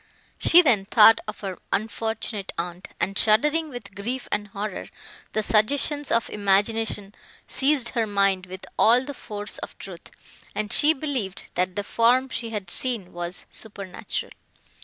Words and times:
She 0.39 0.63
then 0.63 0.85
thought 0.85 1.19
of 1.27 1.41
her 1.41 1.59
unfortunate 1.71 2.51
aunt, 2.57 2.87
and, 2.99 3.15
shuddering 3.15 3.69
with 3.69 3.93
grief 3.93 4.27
and 4.31 4.47
horror, 4.47 4.87
the 5.33 5.43
suggestions 5.43 6.11
of 6.11 6.27
imagination 6.31 7.13
seized 7.45 7.89
her 7.89 8.07
mind 8.07 8.47
with 8.47 8.65
all 8.79 9.05
the 9.05 9.13
force 9.13 9.59
of 9.59 9.77
truth, 9.77 10.09
and 10.55 10.73
she 10.73 10.93
believed, 10.95 11.49
that 11.53 11.75
the 11.75 11.83
form 11.83 12.29
she 12.29 12.49
had 12.49 12.71
seen 12.71 13.13
was 13.13 13.45
supernatural. 13.51 14.31